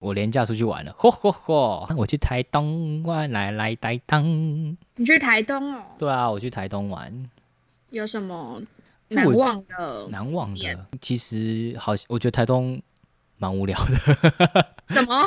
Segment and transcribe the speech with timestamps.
[0.00, 1.94] 我廉价出去玩了，嚯嚯嚯！
[1.94, 4.74] 我去台东我，来来台东。
[4.96, 5.82] 你去台东哦？
[5.98, 7.30] 对啊，我去台东玩，
[7.90, 8.62] 有什么
[9.08, 10.08] 难忘的？
[10.08, 12.80] 难忘的，其实好，我觉得台东
[13.36, 14.66] 蛮无聊的。
[14.88, 15.22] 怎么？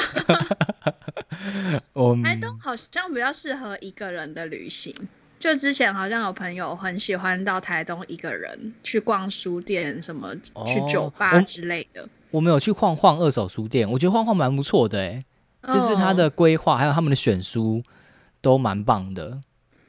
[1.93, 4.91] 我台东好像比较适合一个人的旅行。
[5.39, 10.33] 就之前好像有朋友很喜欢到台东一个人去逛书店，什么
[10.65, 12.09] 去酒吧之类的。
[12.33, 15.23] 我们有去晃晃二手书店，我觉得晃晃蛮不错的哎，
[15.71, 17.83] 就是它的规划还有他们的选书
[18.41, 19.39] 都蛮棒的。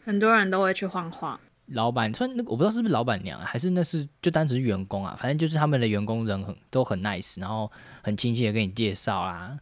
[0.04, 1.40] 很多人都会去晃晃。
[1.68, 5.16] 老板，算那个我不知道是不是老板娘，还是那是就单纯是员工啊？
[5.18, 9.58] 反正就是他们的员工人很都很 nice，然后很亲切的跟你介绍啦。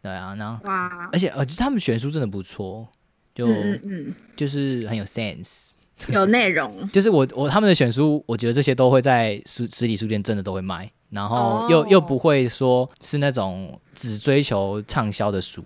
[0.00, 2.88] 对啊，然后哇，而且呃，他们选书真的不错，
[3.34, 5.72] 就嗯就是很有 sense。
[6.08, 15.62] 有内容， 就是我我他们的选书，我觉得这些都会在书实体书店真的都会卖，然后又又不会说是那种只追求畅销的书，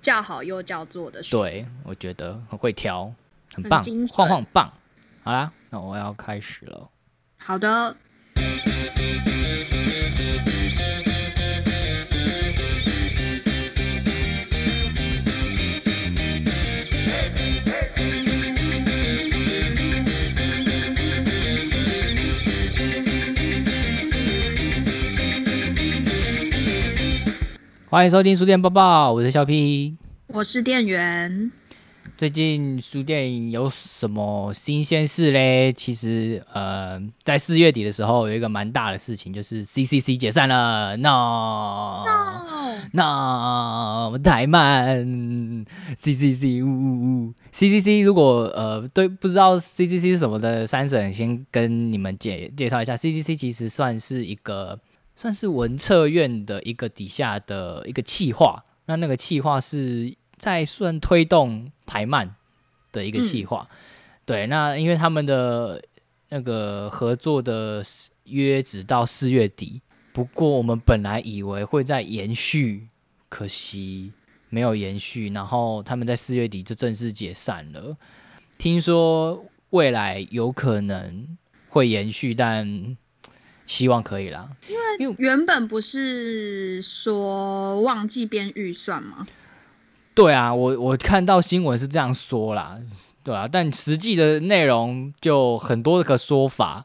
[0.00, 1.42] 叫好又叫座的书。
[1.42, 3.12] 对，我觉得很会挑，
[3.54, 4.72] 很棒，晃晃棒。
[5.22, 6.88] 好啦，那我要开始了。
[7.36, 7.94] 好的。
[27.90, 31.50] 欢迎收听书店报报，我是小 P，我是店员。
[32.18, 35.72] 最近书店有什么新鲜事嘞？
[35.72, 40.98] 其实，呃，在四月底的时候，有一个蛮大的事情，就是 CCC 解散了。
[40.98, 42.04] 那、
[42.92, 45.06] 那那太慢。
[45.96, 47.34] CCC，呜呜呜。
[47.54, 52.94] CCC，如果呃对不知道 CCC 是什么的，三婶先跟你们介介绍一下。
[52.94, 54.78] CCC 其实算是一个。
[55.18, 62.36] 算是文策院的一个底下的一个企划，那那个企划是在算推动台漫
[62.92, 63.68] 的一个企划，
[64.24, 65.82] 对，那因为他们的
[66.28, 67.82] 那个合作的
[68.26, 69.82] 约只到四月底，
[70.12, 72.86] 不过我们本来以为会在延续，
[73.28, 74.12] 可惜
[74.50, 77.96] 没有延续，然后他们在四月底就正式解散了。
[78.56, 81.36] 听说未来有可能
[81.70, 82.96] 会延续，但。
[83.68, 84.48] 希望可以啦，
[84.98, 89.24] 因为原本不是说忘记编预算吗？
[90.14, 92.76] 对啊，我我看到新闻是这样说啦，
[93.22, 96.84] 对啊，但实际的内容就很多个说法。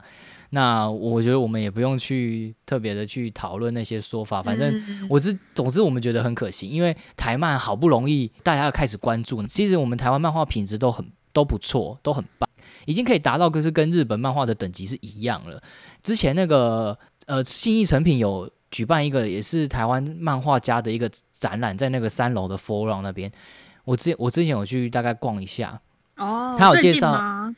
[0.51, 12.47] 那我觉得我们也不用去特别的去讨论那些说法，反正我是总之我们觉得很可惜，因为台漫好不容易大家要开始关注，其实我们台湾漫画品质都很都不错，都很棒。
[12.85, 15.61] 已经可以达到就是跟日本漫画的等级是一样了。
[16.01, 23.31] 之前那个呃新艺成品有举办一个也是台湾漫画家的一个展览，在那个三楼的 Forum 那边，
[23.85, 25.79] 我之我之前有去大概逛一下
[26.17, 27.11] 哦，他有介绍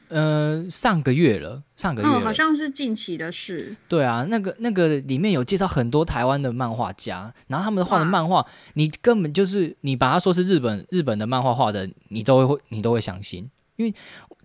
[0.09, 3.75] 呃上个月了，上个月好像是近期的事。
[3.87, 13.93] 对啊，那个那个里面有介绍很多台湾的漫画家，然后他们画的漫画，你根本就是你把它说是日本日本的漫画画的，你都会你都会相信，因为。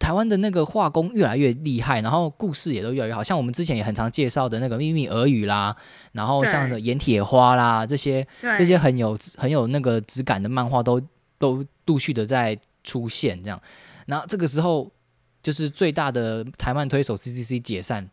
[0.00, 5.76] 台湾的那个画工越来越厉害，然后故事也都越来越好，像我们之前也很常介绍的那个《秘密俄语》啦，
[6.12, 11.00] 然后像《盐铁花》啦，这些这些很有很有那个质感的漫画都
[11.38, 13.60] 都陆续的在出现，这样，
[14.06, 14.90] 然后这个时候
[15.42, 18.08] 就是最大的台漫推手 CCC 解散，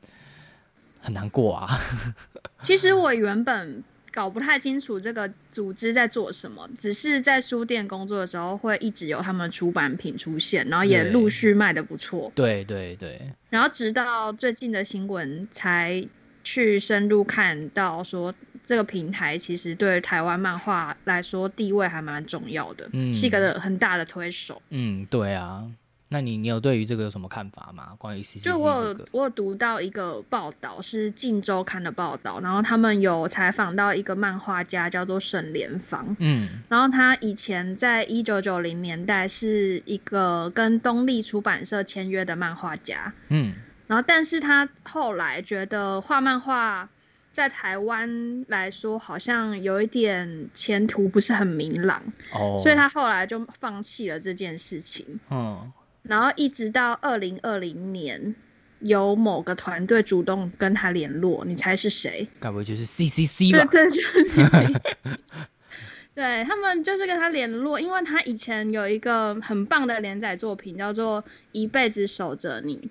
[0.99, 1.79] 很难过啊。
[2.65, 3.83] 其实我原本。
[4.17, 12.31] 搞不太清楚这个组织在做什么，只是在书店工作的时候会一直有他们出版品出现，然后也陆续卖的不错。
[12.33, 13.21] 对对对。
[13.51, 16.03] 然后直到最近的新闻才
[16.43, 18.33] 去深入看到，说
[18.65, 24.59] 这个平台其实对台湾漫画来说地位还蛮重要的，是一个很大的推手。
[24.71, 25.63] 嗯，对啊。
[26.09, 27.93] 那你你有对于这个有什么看法吗？
[27.97, 43.55] 关于 C C C 就我有我有读到一个报道，是《晋周刊》的报道，然后他们有采访到一个漫画家叫做沈连芳，嗯，然后他以前在一九九零年代是一个跟东立出版社签约的漫画家，嗯，
[43.87, 46.87] 然后但是他后来觉得画漫画
[47.33, 52.01] 在台湾来说好像有一点前途不是很明朗，
[52.31, 55.69] 哦，所以他后来就放弃了这件事情，嗯。
[56.07, 58.35] 然后一直到二零二零年，
[58.79, 62.27] 有某个团队主动跟他联络，你猜是谁？
[62.39, 63.65] 该不会就是 CCC 吧？
[63.65, 64.81] 对，就是。
[66.15, 71.21] 对他们就是跟他联络，因为他以前有一个很棒的连载作品，叫做
[71.51, 72.89] 《一辈子守着你》，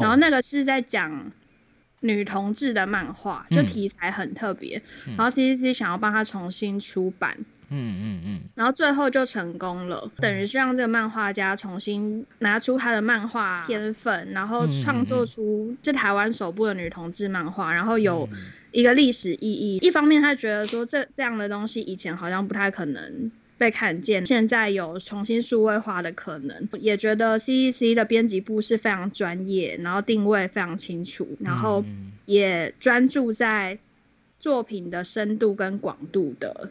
[0.00, 1.30] 然后那个是在讲
[2.00, 4.80] 女同志的漫画，就题材很特别。
[5.04, 7.36] 然后 CCC 想要帮他重新出版。
[7.38, 18.28] 嗯嗯嗯嗯，然后最后就成功了，等于是让这个漫画家重新拿出他的漫画天分，然后创作出这台湾首部的女同志漫画，然后有
[18.70, 19.78] 一个历史意义。
[19.78, 31.84] 一方面，他觉得说这这样的东西以前好像不太可能被看见，现在有重新数位化的可能，也觉得 C E C 的编辑部是非常专业，然后定位非常清楚，然后
[32.26, 33.78] 也专注在
[34.38, 36.70] 作品的深度跟广度的。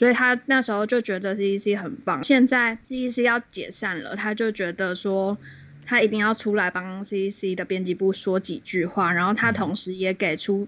[0.00, 5.36] 所以他那时候就觉得 C E C 很棒，现在 C E C 要解散了，他就觉得说
[5.84, 10.66] 他一定要出来帮 C E C 的编辑部说几句话，然后他同时也给出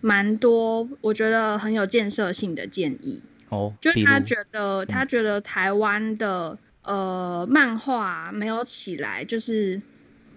[0.00, 9.80] 蛮多我觉得很有建设性的建议哦，就他觉得他觉得台湾的呃漫画没有起来，就是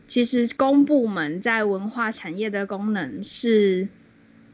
[0.05, 3.87] 其实公部门在文化产业的功能是。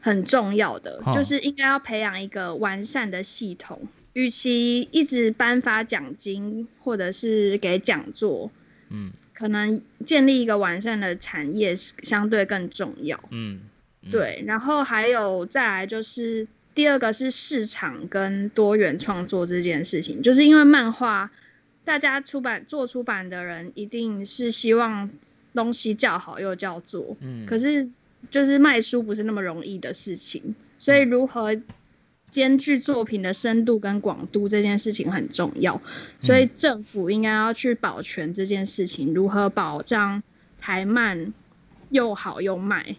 [0.04, 8.50] 很重要的就是应该要培养一个完善的系统，与其一直颁发奖金或者是给讲座，
[8.90, 13.62] 嗯，可能建立一个完善的产业相对更重要，嗯，
[14.10, 14.44] 对。
[14.46, 21.30] 然后还有再来就是第二个是市场跟多元创作这件事情，就是因为漫画
[21.82, 25.08] 大家出版做出版的人一定是希望
[25.54, 27.88] 东西叫好又叫做，嗯，可是。
[28.30, 31.56] 就是卖书不是那么容易的事情，所以如何
[32.30, 35.80] 兼具作品的深度跟广度这件事情很重要。
[36.20, 40.22] 所以政府应该要去保全这件事情，如何保障
[40.60, 41.32] 台漫
[41.90, 42.96] 又好又卖，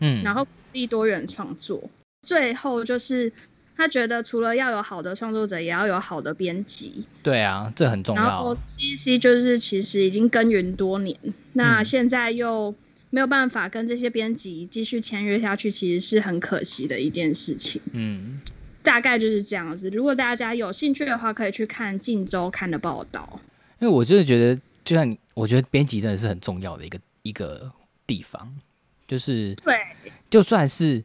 [0.00, 1.90] 嗯，然后鼓励多元创作。
[2.22, 3.32] 最后就是
[3.76, 7.06] 他觉得除了要有好的创作者，也要有好的编辑。
[7.22, 8.22] 对啊，这很重要。
[8.22, 11.16] 然后 C C 就是其实已经耕耘多年，
[11.52, 12.74] 那现在又。
[13.14, 17.78] 没有办法跟这些编辑继续签约下去，其实是很可惜的一件事情。
[17.92, 18.40] 嗯，
[18.82, 19.90] 大概就是这样子。
[19.90, 23.38] 如果大家有兴趣的话，可以去看《晋周刊》的报道。
[23.80, 27.70] 因为我真的觉得，就像我觉得编辑真的是很重要的一个一个
[28.06, 28.50] 地方，
[29.06, 29.76] 就是对，
[30.30, 31.02] 就算是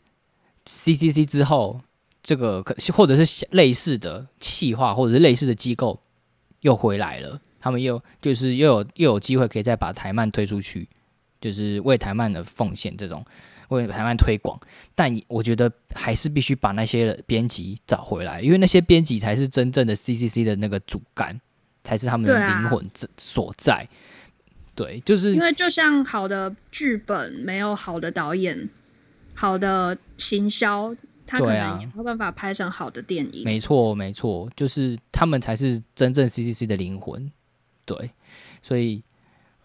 [0.65, 1.81] CCC 之后，
[2.24, 6.00] 这个可或者是类似的企划，或者是类似的机构
[6.62, 10.88] 又回来了，他们又就是又有又有机会可以再把台漫推出去。
[11.39, 13.24] 就是为台漫的奉献，这种
[13.69, 14.60] 为台漫推广，
[14.95, 21.39] 但我觉得还是必须把那些编辑找回来，因为那些编辑才是真正的 CCC 的那个主干，
[21.84, 23.88] 才是他们的灵魂所在。
[24.74, 28.69] 对，就是因为就像好的剧本没有好的导演，
[29.33, 30.95] 好的行销，
[31.25, 33.44] 他可能也没有办法拍成好的电影。
[33.44, 37.31] 没错，没错，就是他们才是真正 CCC 的灵魂。
[37.86, 38.12] 对，
[38.62, 39.04] 所以，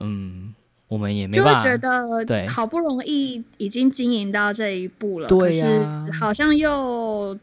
[0.01, 0.55] 嗯。
[0.93, 5.65] 我们也没就会觉得，对，好不容易已经经营到这一步了，可是
[6.21, 7.39] 好像又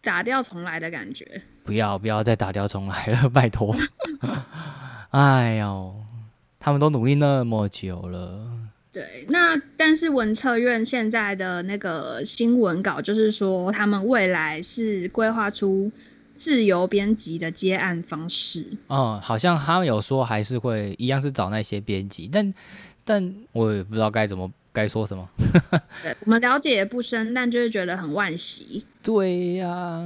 [0.00, 1.42] 打掉重来的感觉。
[1.62, 3.76] 不要不要再打掉重来了， 拜托！
[5.12, 5.94] 哎呦，
[6.58, 8.48] 他们都努力那么久了。
[8.90, 15.92] 对，那但是文策院现在的那个新闻稿就是说，他们未来是规划出。
[16.36, 22.52] 自由编辑的接案方式，嗯，好像他们有说还是会一样是找那些编辑，但
[23.04, 25.28] 但我也不知道该怎么该说什么。
[26.02, 28.84] 对我们了解也不深，但就是觉得很惋惜。
[29.02, 30.02] 对呀，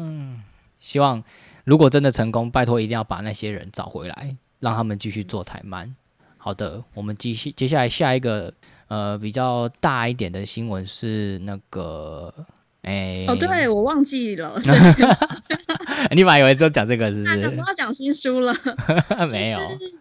[0.79, 1.23] 希望
[1.65, 5.95] 如果真的成功，拜托一定要把那些人找回来，让他们继续做台漫。
[6.37, 8.53] 好的，我们继续接下来下一个
[8.89, 12.33] 呃比较大一点的新闻是那个。
[12.83, 14.59] 哎，哦，对我忘记了。
[16.15, 17.49] 你本来以为就讲这个，是不是？
[17.51, 18.55] 不要讲新书了。
[19.31, 19.61] 没有，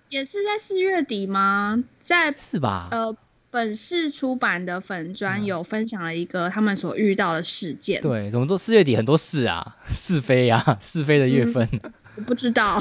[0.09, 1.83] 也是在四月底吗？
[2.03, 2.87] 在是吧？
[2.91, 3.15] 呃，
[3.49, 7.99] 本市出版的粉专有分享了一个他们所遇到的事件。
[8.01, 8.57] 对，怎么做？
[8.57, 11.67] 四月底很多事啊，是非呀，是非的月份。
[12.15, 12.79] 我不知道，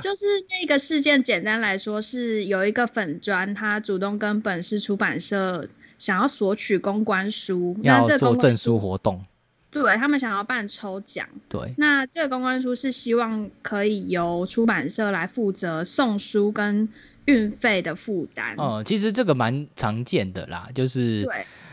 [0.00, 0.26] 就是
[0.60, 5.68] 那个事件，简单来说是有一个粉砖，他主动跟本市出版社。
[6.00, 9.22] 想要索取公关书，要做证书活动，
[9.70, 16.88] 对他们想要办抽奖，对，那这个公关书是希望可以由出版社来负责送书跟
[17.26, 18.54] 运费的负担。
[18.56, 21.28] 哦，其实这个蛮常见的啦，就是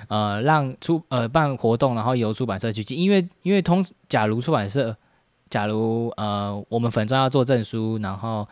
[0.10, 4.96] 呃让出呃办活动，然后由出版社去寄，因为因为通假如出版社，
[5.50, 8.48] 假如呃我们粉专要做证书，然后。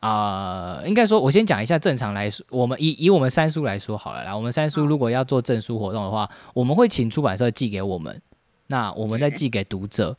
[0.00, 4.36] 啊，应该说，我先讲一下正常来说，我们以以我们三叔来说好了啦。
[4.36, 8.22] 我们三叔如果要做证书活动的话，我们会请出版社寄给我们，
[8.68, 10.16] 那我们再寄给读者。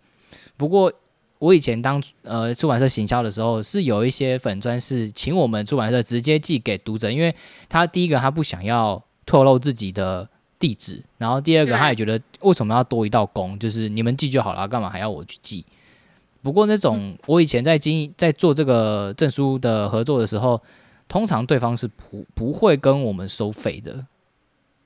[0.57, 0.91] 不过
[1.37, 7.33] 我以前当呃出版社行销的时候，是有一些粉砖是请我们出版社直接寄给读者，因为
[7.69, 10.27] 他第一个他不想要透露自己的
[10.59, 15.65] 地址，然后第二个他也觉得为什么要多一道工，就是你们寄就好了，干嘛还要我去寄？
[16.41, 20.61] 不过那种我以前在经在做这个证书的合作的时候，
[21.07, 24.05] 通常对方是不不会跟我们收费的，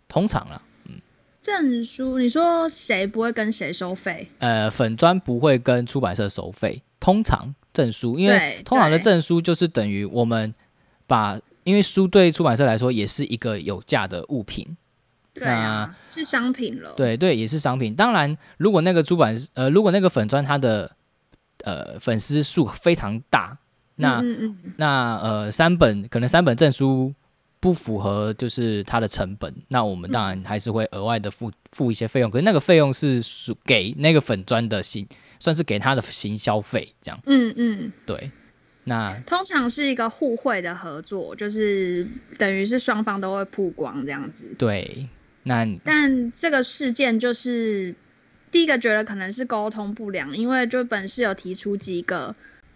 [0.07, 1.01] 通常啦，嗯，
[1.41, 4.27] 证书你说谁不会跟谁收费？
[4.39, 10.53] 呃，粉砖不会跟出版社收费，通常证书，因为通常的证书就是等于我们
[11.05, 14.77] 把，因为书对出版社来说也是一个有价的物品。
[15.33, 16.93] 对啊，是商品了。
[16.95, 17.95] 对对，也是商品。
[17.95, 20.95] 当然，如果那个出版呃，如果那个粉砖它的
[21.63, 23.57] 呃粉丝数非常大，
[23.95, 24.23] 那
[24.77, 27.13] 那呃三本可能三本证书
[27.59, 32.29] 不符合就是它的成本，那我们当然还是会额外的付付一些费用。
[32.29, 35.07] 可是那个费用是属给那个粉砖的行，
[35.39, 37.19] 算是给他的行消费这样。
[37.25, 38.31] 嗯嗯，对。
[38.85, 42.05] 那通常是一个互惠的合作，就是
[42.37, 44.45] 等于是双方都会曝光这样子。
[44.57, 45.07] 对。
[45.45, 47.93] 那但这个事件就是
[48.53, 52.33] 第一个觉得可能是沟通不良，因为就本市有提出几个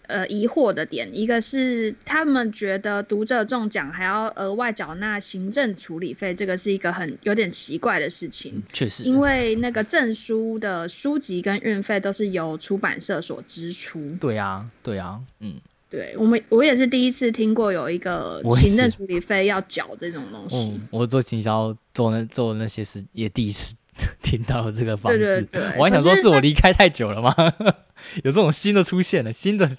[0.08, 8.64] 呃疑惑的点，一个是他们觉得读者中奖还要额外缴纳行政处理费，这个是一个很有点奇怪的事情。
[8.74, 14.18] 确实，因为那个证书的书籍跟运费都是由出版社所支出。
[14.20, 15.56] 对啊，对啊，嗯。
[15.90, 20.78] 对我们，我也是第一次听过有一个行政处理费要缴这种东西。
[20.92, 23.74] 我做行销做那做那些事，也第一次
[24.22, 25.20] 听到这个方式。
[25.20, 27.34] 对对对，我还想说是我离开太久了吗？
[28.24, 29.70] 有这种新的出现了，新的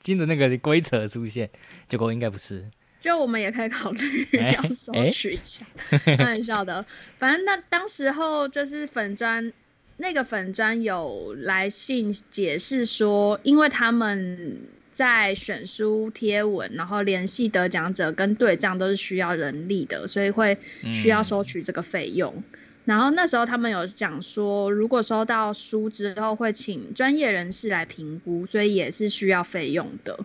[0.00, 1.50] 新的那个规则出现，
[1.88, 2.64] 结果应该不是。
[3.00, 5.64] 就我们也可以考虑要收取一下，
[6.04, 6.84] 开玩笑的。
[7.18, 9.52] 反正那当时候就是粉砖
[9.98, 14.58] 那个粉砖有来信解释说，因为他们。
[14.98, 20.58] 在选书贴文，然后联系得奖者跟对账都是需要人力的，所以会
[20.92, 22.42] 需要收取这个费用。
[22.88, 30.18] 然后那时候他们有讲说，如果收到书之后会请专业人士来评估，所以也是需要费用的。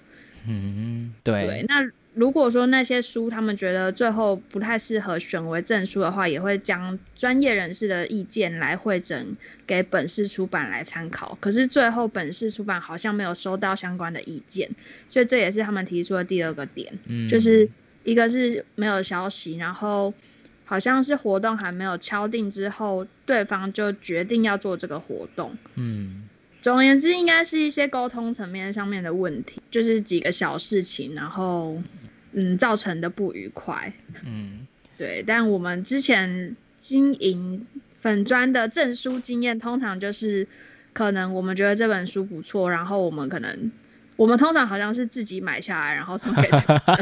[0.48, 1.66] 嗯，对。
[1.68, 9.36] 那如果说那些书他们觉得最后不太适合选为证书的话，也会将专业人士的意见来会诊
[9.68, 11.38] 给本市出版来参考。
[11.42, 14.70] 可是最后本市出版好像没有收到相关的意见，
[15.10, 16.94] 所以这也是他们提出的第二个点，
[17.28, 17.70] 就是
[18.06, 20.14] 一个是没有消息，然后
[20.66, 25.58] 好像是活动还没有敲定之后，对方就决定要做这个活动。
[25.76, 26.28] 嗯。
[26.62, 31.82] 总而言之，应该是一些沟通层面上面的问题，就是几个小事情，然后
[32.32, 33.92] 嗯造成的不愉快。
[34.26, 34.66] 嗯，
[34.98, 35.22] 对。
[35.28, 37.68] 但我们之前经营
[38.00, 40.48] 粉砖的证书经验，通常就是
[40.94, 43.70] 可能我们觉得这本书不错，然后我们可能
[44.16, 46.50] 我们通常好像是自己买下来，然后送给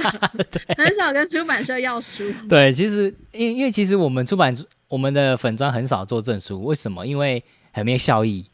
[0.78, 2.24] 很少跟出版社要书。
[2.48, 4.56] 对，其实因因为其实我们出版
[4.88, 7.06] 我们的粉砖很少做证书，为什么？
[7.06, 8.46] 因为很没效益。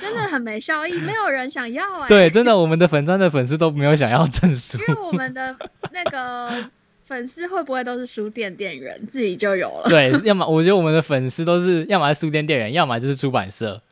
[0.00, 2.08] 真的很没效益，没有人想要哎。
[2.08, 4.78] 对，真的，我们的粉砖的粉丝都没有想要证书。
[4.78, 5.54] 因为我们的
[5.92, 6.64] 那个
[7.04, 9.88] 粉丝会不会都是书店店员，自己就有了？
[9.90, 13.82] 对，要么我觉得我们的粉丝都是，要么是书店店员，要么就是出版社。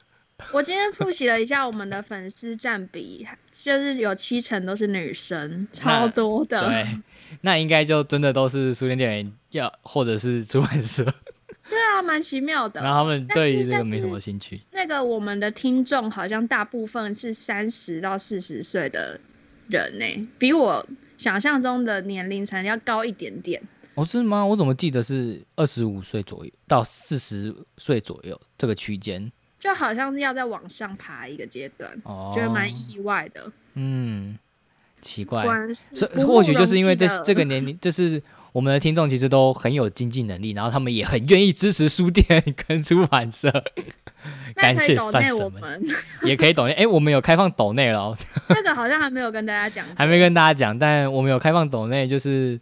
[0.52, 6.66] 我今天复习了一下我们的粉丝占比，就是有七成都是女生，超多的。
[6.68, 6.86] 对，
[7.42, 11.04] 那应该就真的都是书店店员，要或者是出版社。
[11.68, 12.82] 对啊，蛮奇妙的。
[12.82, 14.60] 然后他们对于这个没什么兴趣。
[14.72, 19.20] 那个我们的听众好像大部分是三十到四十岁的
[19.68, 20.84] 人呢，比我
[21.16, 23.62] 想象中的年龄层要高一点点。
[23.94, 24.44] 哦，是吗？
[24.44, 29.30] 我怎么记得是二十五岁左右到四十岁左右这个区间？
[29.60, 33.52] 就好像是要在往上爬一个阶段，哦觉得蛮意外的。
[33.74, 34.36] 嗯，
[35.00, 35.46] 奇怪，
[36.26, 38.20] 或许就是因为这这个年龄， 就是。
[38.52, 43.48] 我们的听众其实都很有经济能力，然后他们也很愿意支持书店跟出版社。
[44.56, 45.60] 感谢算什么？
[46.26, 46.72] 也可以抖内。
[46.72, 48.12] 哎，我们有开放抖内了。
[48.48, 52.58] 这个好像还没有跟大家讲，还没跟大家讲，但我们有开放抖内，就是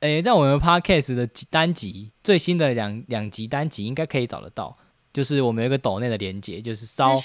[0.00, 4.76] 哎，在我们 podcast 的单集最新的两两集单集应该可以找得到，
[5.12, 7.20] 就是我们有一个抖内的连接，就是骚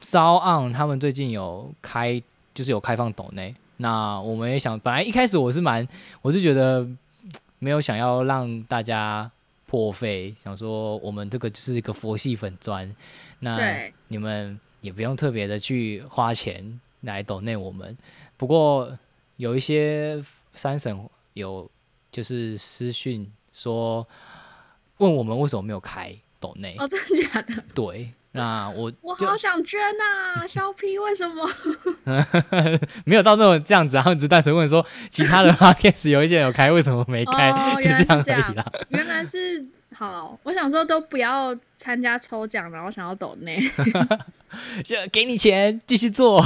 [0.00, 2.22] 骚 on 他们最近有开，
[2.54, 3.54] 就是有开放抖内。
[3.78, 5.86] 那我们也想，本来一开始我是蛮，
[6.22, 6.86] 我是觉得。
[7.60, 9.28] 没有想要让大家
[9.66, 12.88] 破费，想说我们这个就是一个佛系粉砖，
[13.40, 13.58] 那
[14.06, 17.98] 你们也不用特别的去花钱来抖内我们。
[18.36, 18.96] 不过
[19.38, 20.22] 有一些
[20.54, 21.04] 三省
[21.34, 21.68] 有
[22.12, 24.06] 就是私讯说，
[24.98, 26.76] 问我们为什么没有开抖内？
[26.78, 27.62] 哦，真的假的？
[27.74, 28.10] 对。
[28.32, 31.48] 那我 我好想捐呐，小皮 为什么
[33.06, 33.96] 没有到那种这样子？
[33.96, 37.50] 然后只单纯问说，其他的 podcast 有一些有开，为什么没开？
[37.80, 38.64] 就这样而已啦。
[38.90, 39.66] 原来是
[39.98, 43.58] 好，我想说都不要参加抽奖，然后想要抖内，
[44.84, 46.40] 就给你钱继续做。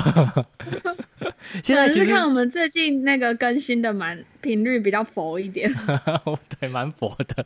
[1.63, 5.71] 现在其实看我们最近那个更新的蛮频率比较佛一点，
[6.59, 7.45] 对，蛮佛的。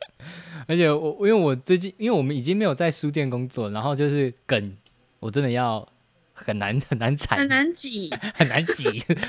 [0.69, 4.77] 而且我因为我最近因为我们已经没有在书店工作，然后就是梗，
[5.19, 5.85] 我真的要
[6.33, 8.89] 很难很难踩，很难挤，很难挤。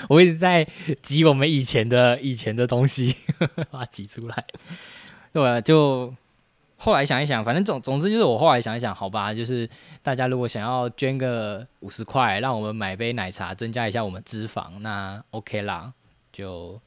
[0.10, 0.68] 我一直在
[1.02, 3.16] 挤我们以前的以前的东西，
[3.72, 4.46] 把它挤出来。
[5.34, 6.14] 对，就。
[6.80, 9.68] 后来想一想，反正总总之就是我后来想一想，好吧，就是
[10.04, 15.92] 大家如果想要捐个五十块，让我们买杯奶茶，增加一下我们脂肪，那 OK 啦，
[16.32, 16.80] 就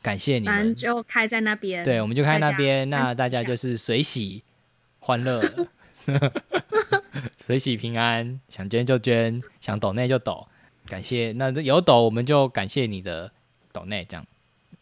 [0.00, 0.74] 感谢你们。
[0.74, 4.42] 就开在那边，对，我们就开那边，那大家就是随喜
[5.00, 5.42] 欢乐，
[7.38, 10.46] 随喜平安，想捐就捐，想抖内就抖，
[10.86, 11.32] 感谢。
[11.32, 13.30] 那有抖我们就感谢你的
[13.72, 14.26] 抖内，这样。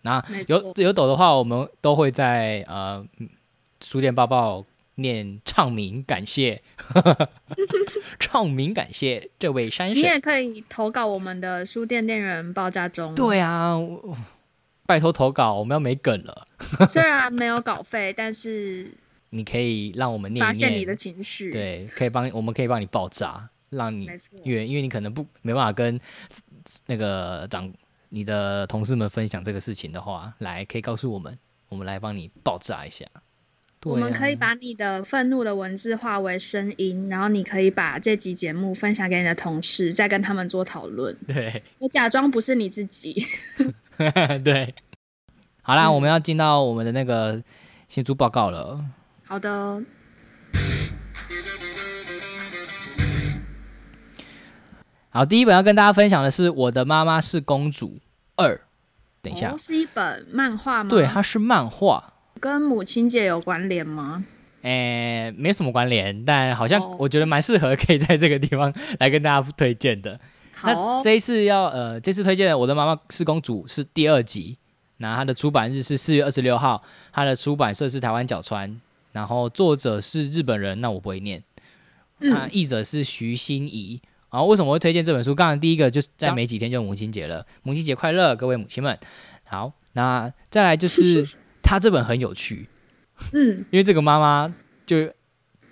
[0.03, 3.05] 那有有抖的话，我们都会在呃。
[3.81, 4.65] 书店抱抱
[4.97, 6.63] 念唱名感谢，
[8.19, 9.97] 唱名感谢这位山神。
[9.97, 13.15] 你也可以投稿我们的书店店员爆炸中。
[13.15, 13.77] 对啊，
[14.87, 16.47] 拜托投稿，我们要没梗了。
[16.89, 18.91] 虽然没有稿费，但是
[19.31, 21.51] 你可以让我们念发现你的情绪。
[21.51, 24.09] 对，可以帮，我们可以帮你爆炸，让你
[24.45, 26.01] 因为因为你可能不没办法跟
[26.87, 27.71] 那个长
[28.09, 33.05] 你的同事们分享这个事情的话，来可以告诉我们，我们来帮你爆炸一下。
[33.93, 41.17] 我们可以把你的愤怒的文字化为声音，然后你可以把这集节目分享给你的同事，再跟他们做讨论。
[41.29, 43.27] 对，你假装不是你自己。
[44.45, 44.75] 对，
[45.63, 47.43] 好啦，我们要进到我们的那个
[47.87, 48.85] 新书报告了。
[49.25, 49.83] 好的。
[55.11, 57.99] 好，第一本要跟大家分享的是《我的妈妈是公主
[58.37, 58.55] 二》。
[59.23, 60.91] 等一下，是一本漫画吗？
[60.91, 62.15] 对，它是漫画。
[62.41, 64.25] 跟母亲节有关联吗？
[64.63, 70.19] 诶，没什么关联，但好像我觉得蛮适合可以在这个地方来跟大家推荐的。
[70.63, 74.59] 那这一次要呃，这次推荐的《我的妈妈是公主》是第二集，
[74.97, 76.83] 那它的出版日是四月二十六号，
[77.13, 78.81] 它的出版社是台湾角川，
[79.13, 81.43] 然后作者是日本人，那我不会念。
[82.19, 84.01] 那译者是徐心怡。
[84.33, 85.35] 然后为什么会推荐这本书？
[85.35, 88.99] 刚刚第一个就是在没几天就母亲节了，母亲节快乐，各位母亲们。
[89.45, 91.25] 好，那再来就是。
[91.67, 92.69] 他这本很有趣，
[93.33, 94.55] 嗯，因为这个妈妈
[94.87, 95.05] 就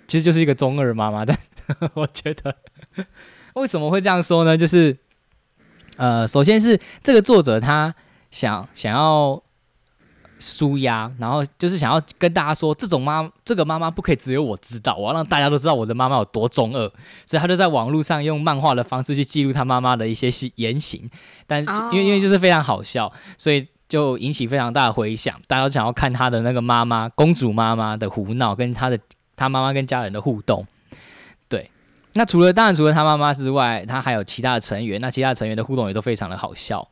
[0.07, 1.39] 其实就是一个中二妈妈，但
[1.95, 2.53] 我觉得
[3.53, 4.57] 为什么会这样说呢？
[4.57, 4.97] 就是
[5.95, 7.95] 呃，首先是这个作者他
[8.29, 9.41] 想想要
[10.37, 16.91] 舒压，然后就是想要跟大家说，这种妈这个妈妈不可以只有我知道，我要让大家都知道我的妈妈有多中二，
[17.25, 21.09] 所以他就在网络上用漫画的方式去记录他妈妈的一些言行，
[21.47, 23.65] 但因为因为就是非常好笑，所以。
[23.87, 28.99] 就引起非常大的回响，大家都想要看他的那个妈妈公主妈妈的胡闹，跟他的
[29.35, 30.65] 他妈妈跟家人的互动。
[31.47, 31.69] 对，
[32.13, 36.87] 那除了当然除了他妈妈之外，他还有其他的成员，那其他成员的互动也都非常的好笑。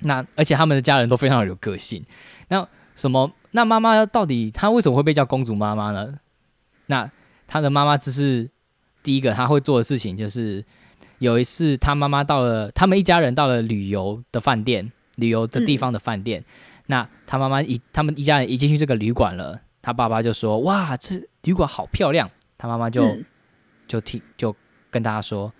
[0.00, 2.04] 那而且他们的家人都非常有个性。
[2.48, 3.32] 那什么？
[3.52, 6.14] 那妈妈到底她为什么会被叫公主妈妈呢？
[6.86, 7.10] 那
[7.46, 8.50] 她的妈妈只是
[9.02, 10.64] 第一个她会做的事情，就是
[11.18, 14.92] 有一次她妈妈到了，他们一家人到了旅游的饭店。
[15.16, 16.44] 旅游的地方的饭店，
[16.86, 23.18] 那他妈妈一他们一家人一进去这个旅馆了，他爸爸就说：“哇，这旅馆好漂亮。”他妈妈就
[23.86, 24.54] 就听就
[24.90, 25.52] 跟大家说：“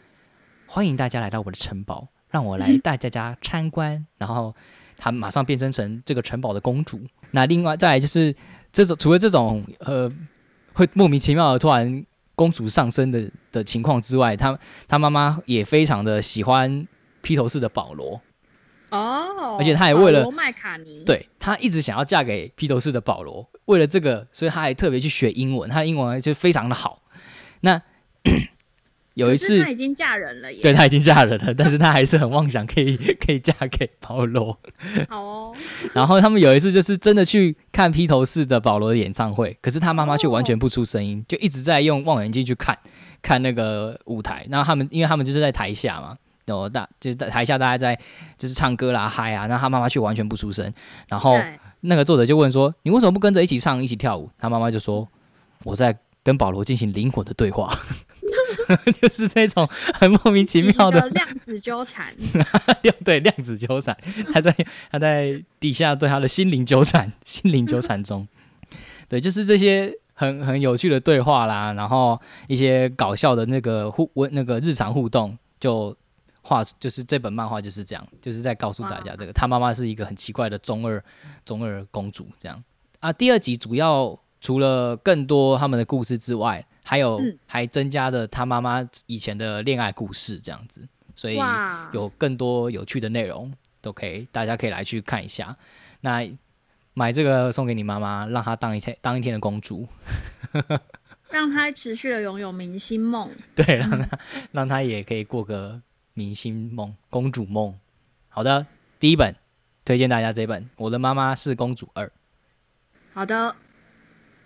[0.67, 4.55] 欢迎大家来到我的城堡，让我来带大家参观。”然后
[4.97, 7.01] 他马上变身成这个城堡的公主。
[7.33, 8.35] 那另外再来就是
[8.73, 10.11] 这种除了这种呃
[10.73, 16.87] 会莫名其妙的突然公主上身的的情况之外，他他妈妈也非常的喜欢
[17.23, 18.21] 披头士的保罗。
[18.95, 27.03] 哦，而且他也为了麦卡尼，对他一直想要嫁给披头士的保罗，为了这个，所以他还特别去学英文，他的英文就非常的好。
[27.61, 27.83] 那
[29.15, 34.59] 有一次他已经嫁人了，对他已经嫁人了，但是他还是很妄想可以可以嫁给保罗。
[35.09, 35.57] 好哦。
[35.93, 42.79] 然后他们有一次就是真的去看披头士的保罗的演唱会，可是他妈妈却完全不出声音，就一直在用望远镜去看
[43.23, 44.47] 看那个舞台。
[44.51, 46.17] 然后他们因为他们就是在台下嘛。
[46.47, 47.99] 然后大就是在台下，大家在
[48.37, 50.71] 就是唱歌啦、嗨啊，那他妈妈却完全不出声。
[51.09, 51.39] 然后
[51.81, 55.09] 那个作者就问说：“你为什么不跟着一起唱、一起跳舞？”他妈妈就说
[55.65, 57.75] ：“我在跟保罗进行灵魂的对话。
[59.01, 62.15] ”就是这种很莫名其妙的量子纠缠。
[63.05, 63.97] 对，量子纠缠，
[64.33, 64.55] 他在
[64.91, 68.27] 他在底下对他的心灵纠缠、心灵纠缠中。
[69.09, 75.97] 对，就是这些很很有趣的对话啦，然后一些搞笑的那个互问那个日常互动就。
[76.45, 81.03] 画就是这本漫画就是这样，就是在告诉大家这个他妈妈是一个很奇怪的中二
[81.45, 82.63] 中二公主这样
[83.01, 83.11] 啊。
[83.13, 91.39] 第二集主要除了更多他们的故事之外，还有还增加了他妈妈以前的恋爱故事这样子，所以
[91.93, 95.57] 有更多有趣的内容都可以，大家可以来去看一下。
[96.03, 96.29] 那
[96.93, 99.89] 买这个送给你妈妈，让她当一天当一天的公主，
[101.31, 103.31] 让她持续的拥有明星梦。
[103.55, 104.19] 对，让她
[104.53, 105.81] 让她也可以过个
[106.15, 107.79] 明星梦、公主梦。
[108.29, 108.67] 好的，
[109.01, 109.35] 第一本
[109.85, 112.07] 推荐大家这本《我的妈妈是公主二》。
[113.13, 113.57] 好的，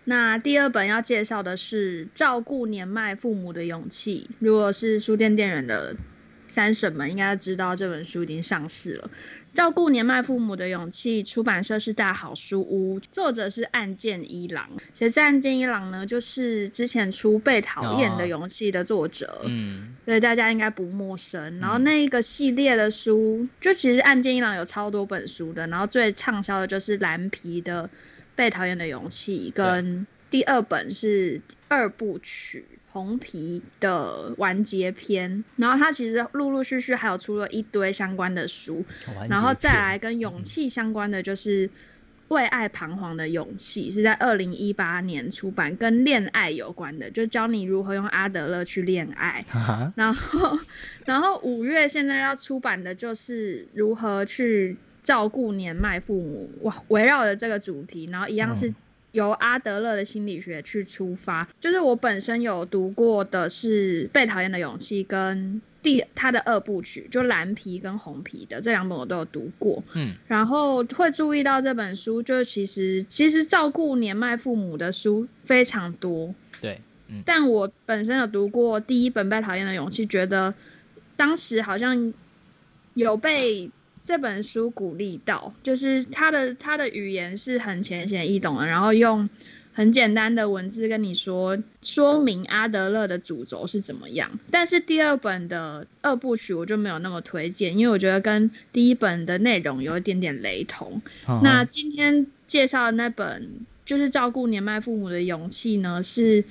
[0.05, 4.31] 那第二本要介绍的是《照顾年迈父母的勇气》。
[4.39, 5.95] 如果是书店店员的
[6.49, 9.11] 三婶们，应该知道这本书已经上市了。
[9.59, 14.71] 照顾年迈父母的勇气，出版社是大好书屋，作者是岸见一郎。
[14.95, 16.07] 谁是岸见一郎呢？
[16.07, 21.59] 就是之前出《被讨厌的勇气》的作者，嗯，所以大家应该不陌生。
[21.59, 27.83] 然后那一个系列的书，就其实岸见一郎有超多本书的，然后最畅销的就是蓝皮的
[28.37, 32.65] 《被讨厌的勇气》，跟第二本是二部曲。
[32.91, 38.83] 红皮的完结篇，然后它其实陆陆续续还有出了一堆相关的书，
[39.29, 41.69] 然后再来跟勇气相关的就是
[42.29, 49.45] 为爱彷徨的勇气，是在二零一八年出版，跟恋爱有关的，就教你如何用阿德勒去恋爱。
[49.95, 50.59] 然后，
[51.05, 58.75] 然后五月现在要出版的就是如何去照顾年迈父母，哇，围绕着这个主题，然后一样是。
[59.13, 69.83] 由阿德勒的心理学去出发，就是我本身有读过的是《被讨厌的勇气》跟第他的二部曲，就蓝皮跟红皮的这两本我都有读过。
[69.95, 76.35] 嗯，然后会注意到这本书，就其实其实照顾年迈父母的书非常多。
[76.61, 80.53] 对，嗯，但我本身有读过第一本《被讨厌的勇气》，觉得
[81.17, 82.13] 当时好像
[82.95, 83.71] 有被。
[84.09, 89.29] 这本书鼓励到，就是他的他的语言是很浅显易懂的，然后用
[89.75, 94.31] 很简单的文字跟你说说明阿德勒的主轴是怎么样。
[94.51, 101.03] 但是第二本的二部曲我就没有那么推荐，因为我觉得跟第一本的内容有一点点雷同。
[101.43, 103.51] 那今天介绍的那本
[103.85, 106.45] 就是照顾年迈父母的勇气呢，是。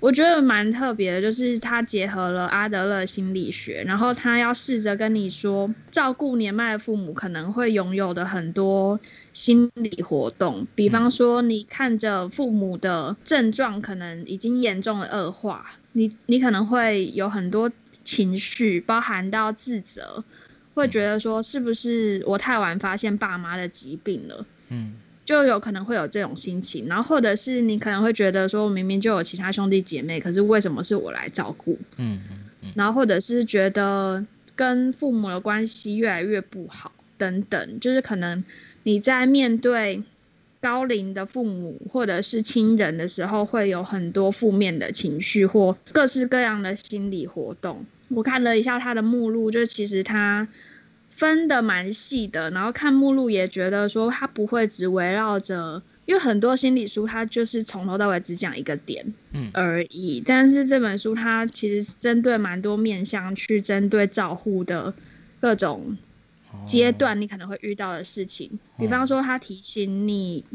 [0.00, 8.98] 我觉得蛮特别的，就是他结合了阿德勒心理学，然后他要试着跟你说，照顾年迈的父母可能会拥有的很多
[9.34, 17.70] 心理活动，比方说你看着父母的症状可能已经严重的恶化，你你可能会有很多
[18.02, 20.24] 情绪，包含到自责，
[20.72, 24.46] 会觉得说是不是我太晚发现爸妈的疾病了？
[24.70, 24.94] 嗯。
[25.30, 31.78] 就有可能会有这种心情，然后或者是你可能会觉得说，明明就有其他兄弟姐妹，可是为什么是我来照顾？
[31.98, 32.72] 嗯嗯嗯。
[32.74, 38.42] 然后或者是觉得跟父母的关系越来越不好，等等，就是可能
[38.82, 40.02] 你在面对
[40.60, 47.86] 高龄的父母或者是亲人的时候，会有很多负面的情绪或各式各样的心理活动。
[48.08, 50.48] 我看了一下他的目录，就其实他。
[51.20, 60.22] 分的蛮细的，然后看目录也觉得说它不会只围绕着，因为很多心理书它就是从头到尾只讲一个点，嗯而已。
[60.24, 64.94] 但是这本书它其实针对蛮多面向去针对照护的
[65.42, 65.98] 各种
[66.66, 68.58] 阶段，你可能会遇到的事情。
[68.78, 70.46] 比方说，它提醒你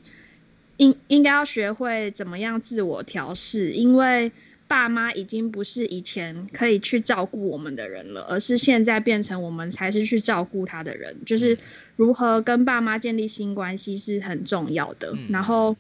[0.78, 4.32] 应应该要学会怎么样自我调试，因为。
[4.68, 11.16] 爸妈已经不是以前可以去照顾我们的人了，而是现在变成我们才是去照顾他的人。
[11.24, 11.58] 就是
[11.96, 15.16] 如何跟爸妈建立新关系是很重要的。
[15.30, 15.78] 然后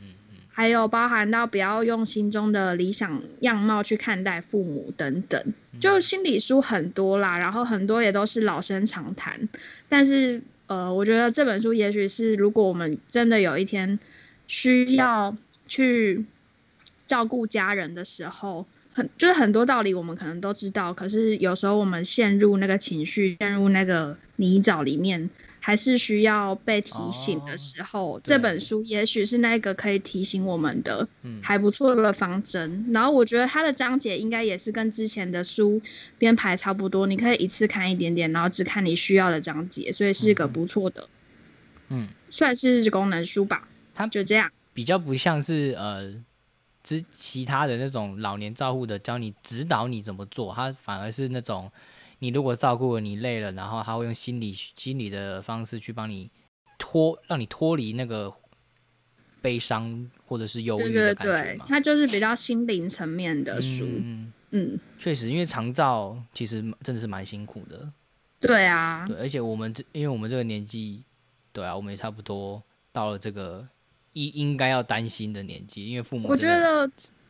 [0.48, 5.54] 还有包含到不要用心中的理想样貌去看待父母等等。
[5.80, 9.50] 就心理书很多啦，然后很多也都是老生常谈。
[9.90, 13.98] 但是呃，我觉得这本书也许是如果我们真的有一天
[14.48, 15.36] 需要
[15.68, 16.24] 去
[17.08, 18.68] 照顾家人的时候。
[18.96, 25.30] 很就是很多道理我们可能都知道，可是有时候我们陷入那个情绪、陷入那个泥沼里面，
[25.60, 28.22] 还是需要被提醒的时候。
[28.24, 31.06] 这本书也许是那个可以提醒我们的，
[31.44, 32.86] 还不错的方针。
[32.94, 35.82] 然后我觉得它的章节应该也是跟之前的书
[36.18, 41.10] 编排差不多，你可以一次看一点点，然后只看你需要的章节，所以是个不错的，
[41.90, 43.68] 嗯，算是功能书吧。
[43.94, 46.24] 它就这样，比较不像是呃。
[46.86, 51.72] 之其他的那种老年照护的教你指导你怎么做，他反而是那种
[52.20, 56.30] 你如果照顾了你累了，然后他会用心理心理的方式去帮你
[56.78, 58.32] 脱，让你脱离那个
[59.42, 61.66] 悲伤或者是忧郁的感觉嘛。
[61.68, 63.86] 他就是比较心灵层面的书。
[63.88, 67.92] 嗯嗯，确实，因为长照其实真的是蛮辛苦的。
[68.40, 71.04] 对啊，对，而且我们这因为我们这个年纪，
[71.52, 73.68] 对啊，我们也差不多到了这个。
[74.16, 76.90] 应应该要担心的年纪，因为父母我觉得，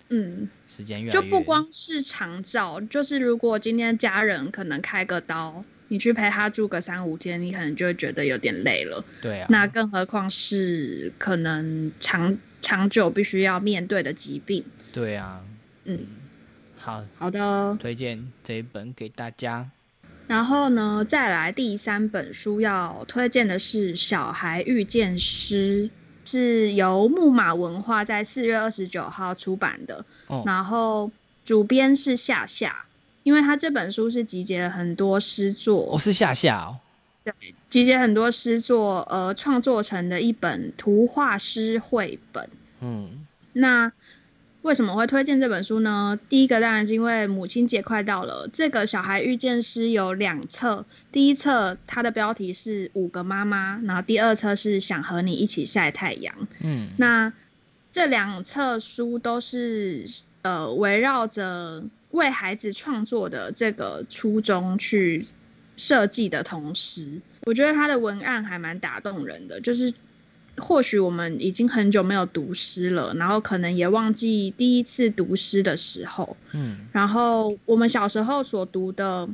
[0.10, 9.04] 嗯，时间越就不光是长照，就是如果今天家人可能开个刀，你去陪他住个三五天，你可能就会觉得有点累了。
[9.20, 14.64] 对啊，那更何况是可能长长久必须要面对的疾病。
[14.94, 15.42] 对啊，
[15.86, 16.00] 嗯，
[16.76, 19.70] 好好的，推荐这一本给大家。
[20.28, 25.90] 然后呢，再来第三本书要推荐的是《小孩遇见诗》，
[26.26, 30.04] 是由木马文化在四月二十九号出版的。
[30.28, 30.44] 哦。
[30.46, 31.10] 然后
[31.46, 32.86] 主编是夏夏，
[33.24, 35.94] 因为他这本书是集结了很多诗作。
[35.94, 36.80] 哦，是夏夏哦。
[37.24, 37.34] 对，
[37.70, 42.50] 集结很多诗作，呃，创作成的一本图画诗绘本。
[42.82, 43.26] 嗯。
[43.54, 43.92] 那。
[44.66, 46.20] 为什么会推荐这本书呢？
[46.28, 48.50] 第一个当然是因为母亲节快到了。
[48.52, 56.34] 这个小孩遇见诗有两册，第一册它的标题是五个妈妈，然后第二册是想和你一起晒太阳。
[56.62, 57.32] 嗯，那
[57.92, 60.04] 这两册书都是
[60.42, 65.28] 呃围绕着为孩子创作的这个初衷去
[65.78, 69.94] 设计的同时，我觉得它的文案还蛮打动人的，就是。
[70.58, 76.38] 或许我们已经很久没有读诗了，然后可能也忘记第一次读诗的时候。
[76.54, 79.28] 嗯，然后我们小时候所读的，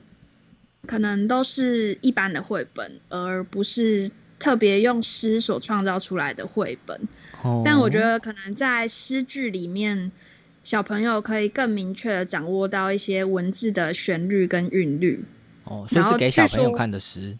[0.87, 6.99] 可能都是一般的绘本，而不是特别用诗所创造出来的绘本。
[7.43, 10.11] 哦，但我觉得可能在诗句里面，
[10.63, 15.23] 小朋友可以更明确的掌握到一些文字的旋律跟韵律。
[15.65, 17.37] 哦，所以是给小朋友看的诗。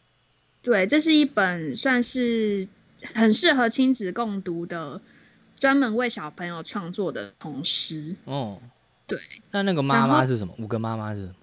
[0.62, 2.68] 对，这是一本算是。
[3.14, 5.02] 很适合亲子共读的，
[5.60, 8.16] 专门为小朋友创作的童诗。
[8.26, 8.62] 哦，
[9.08, 9.20] 对。
[9.52, 10.54] 那那个妈妈是什么？
[10.58, 11.36] 五个妈妈是什么？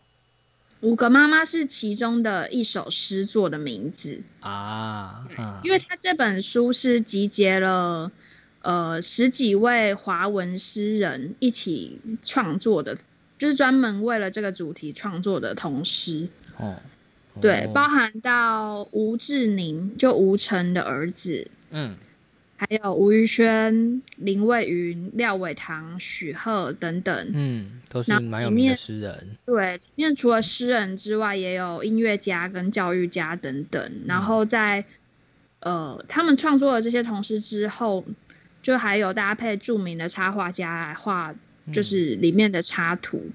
[0.80, 5.26] 五个妈妈是其中的一首诗作的名字啊。
[5.64, 8.12] 因为他这本书是集结了
[8.62, 12.96] 呃十几位华文诗人一起创作的，
[13.38, 16.28] 就是专门为了这个主题创作的童诗。
[16.56, 16.76] 哦。
[17.40, 21.94] 对，包含到吴志宁，就吴成的儿子，嗯，
[22.56, 29.28] 还有吴宇轩、林蔚云、廖伟堂、许鹤等等，嗯，都是蛮有名的诗人。
[29.46, 33.92] 对，里面除了诗人之外，也有音乐家跟教育家等等。
[34.06, 34.84] 然后在
[35.60, 38.04] 呃，他们创作了这些童诗之后，
[38.62, 41.34] 就还有搭配著名的插画家来画，
[41.72, 43.26] 就是里面的插图。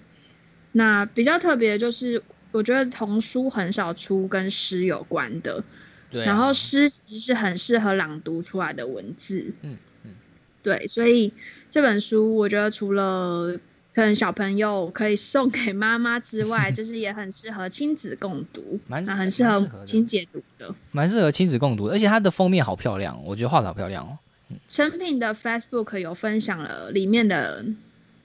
[0.73, 2.21] 那比较特别就是。
[2.53, 5.61] 我觉得童书很少出跟诗有关的，
[6.09, 6.23] 对。
[6.23, 10.15] 然后诗其实是很适合朗读出来的文字，嗯嗯，
[10.61, 10.87] 对。
[10.87, 11.33] 所以
[11.69, 13.59] 这本书我觉得除了
[13.93, 21.87] 可能小朋友可以送给妈妈之外， 就是也很适合亲子共读，蛮很适合亲解读的，蛮适合亲子共读。
[21.87, 24.17] 而且它的封面好漂亮，我觉得画的好漂亮哦。
[24.67, 27.65] 成品的 Facebook 有分享了里面的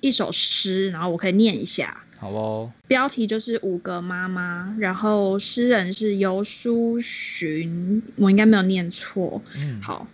[0.00, 2.04] 一首诗，然后我可以念一下。
[2.20, 9.40] 好哦，标题就是五个妈妈，然后诗人是游书寻，我应该没有念错。
[9.56, 10.08] 嗯，好，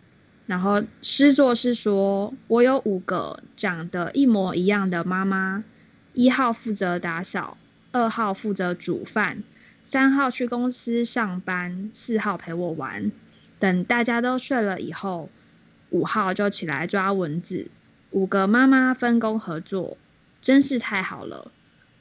[0.44, 5.64] 然后诗作是说，我有五个长得一模一样的妈妈，
[6.12, 7.56] 一号负责打扫，
[7.90, 9.42] 二号负责煮饭，
[9.82, 13.10] 三号去公司上班，四号陪我玩。
[13.58, 15.30] 等大家都睡了以后，
[15.88, 17.68] 五号就起来抓蚊子。
[18.10, 19.96] 五个妈妈分工合作，
[20.42, 21.50] 真是太好了。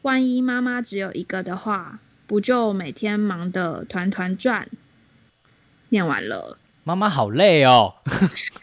[0.04, 4.68] 万一妈妈只有一个的话，不就每天忙得团团转？
[5.90, 7.96] 念完了，妈妈好累哦。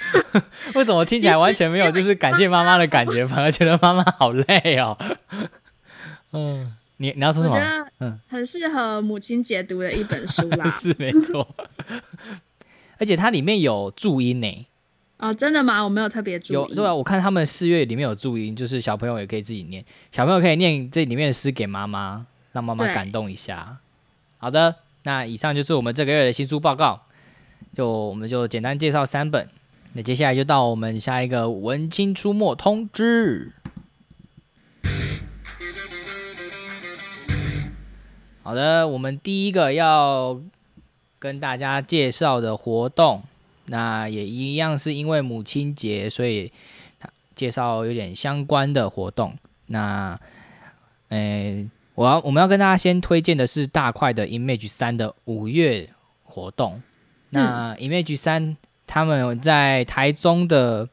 [0.74, 4.96] 为什么听起来完全没有就是感谢妈妈的感觉，反而觉得妈妈好累哦？
[6.32, 7.56] 嗯，你你要说什么？
[8.00, 10.68] 嗯，很适合母亲解读的一本书啦。
[10.70, 11.46] 是没错，
[12.98, 14.66] 而且它里面有注音呢。
[15.20, 15.84] 哦，真的吗？
[15.84, 16.54] 我没有特别注意。
[16.54, 23.78] 有对啊，我看他们四月里面有注音，就是小朋友也可以自己念，小朋友可以念这里面的诗给妈妈，让妈妈感动一下。
[24.38, 27.02] 好的，那以上就是我们这个月的新书报告，
[27.74, 29.46] 就我们就简单介绍三本。
[29.92, 33.52] 那接下来就到我们下一个文青出没通知。
[38.42, 40.40] 好的，我们第一个要
[41.18, 43.22] 跟大家介绍的活动。
[43.70, 46.52] 那也一样是因为母亲节，所以
[47.36, 49.38] 介绍有点相关的活动。
[49.66, 50.18] 那，
[51.10, 55.88] 诶，我要我们要跟大家先推荐的是大块的 Image 三的五月
[56.24, 56.82] 活动。
[57.28, 58.56] 那 Image 三
[58.88, 60.88] 他们在台中的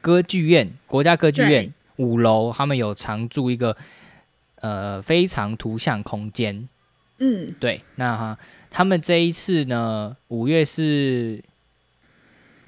[0.00, 3.76] 歌剧院国家歌剧院五楼，他们有常驻一个
[4.60, 6.68] 呃非常图像空间。
[7.18, 8.38] 嗯，对，那哈，
[8.70, 11.42] 他们这一次呢，五月是。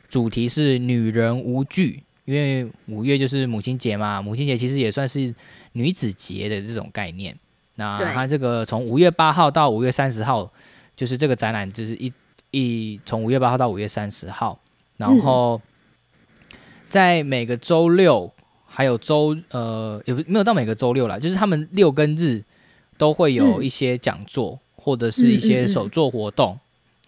[0.08, 5.34] 主题是女人无惧，因为五月就是母亲节嘛，母亲节其实也算是
[5.72, 7.36] 女子节的这种概念。
[7.76, 10.50] 那它这个从五月八号到五月三十号，
[10.96, 12.12] 就是这个展览就是一
[12.50, 14.58] 一从五月八号到五月三十号，
[14.96, 15.60] 然后
[16.88, 18.32] 在每个周六
[18.66, 22.42] 还有周呃也没有到每个周六啦，就是他们六跟日
[22.96, 26.58] 都会有一些讲座或者是一些手作活动，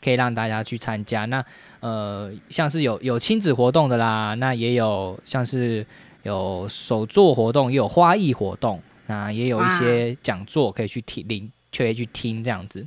[0.01, 1.25] 可以让大家去参加。
[1.27, 1.45] 那
[1.81, 5.87] 呃像是有有亲子活动的啦，那也有像是
[6.23, 8.81] 有手作活动，也有花艺活动。
[9.07, 12.87] 那也有一些讲座可以去听，领可以去听这样子。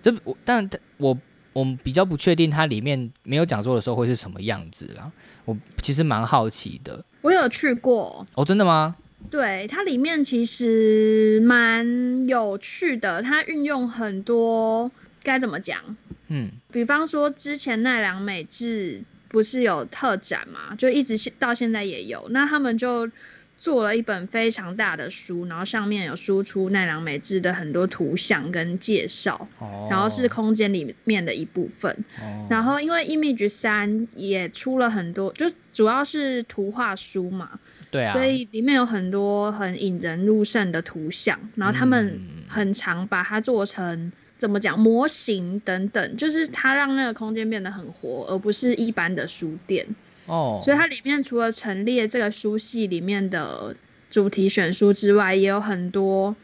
[0.00, 1.16] 这我，但我
[1.52, 5.12] 我比较不确定它里面没有讲座的时候会是什么样子啦。
[5.44, 7.04] 我其实蛮好奇的。
[7.20, 8.96] 我有去过哦，真的吗？
[9.30, 14.90] 对，它里面其实蛮有趣的，它运用很多
[15.22, 15.96] 该怎么讲？
[16.28, 23.10] 嗯，比方说之前奈良美智不是有特展嘛，就一直现到现在也有，那他们就。
[23.54, 29.46] 做了一本非常大的书，然后上面有输出奈良美智的很多图像跟介绍，
[29.88, 32.04] 然后是空间里面的一部分。
[32.50, 37.60] 然后因为 Image 三也出了很多，就主要是图画书嘛，
[37.92, 44.10] 对啊，所以里面有很多很引人入胜的图像，然后他们很常把它做成
[44.42, 49.86] 怎么讲模型等等，就是它让那个空间变得很活，而不是一般的书店。
[50.26, 53.76] 哦，所以它里面除了陈列这个书系里面的
[54.10, 56.34] 主题选书之外，也有很多